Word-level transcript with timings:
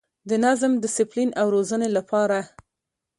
د 0.29 0.31
نظم، 0.45 0.71
ډسپلین 0.83 1.29
او 1.39 1.47
روزنې 1.55 1.89
لپاره 1.97 2.39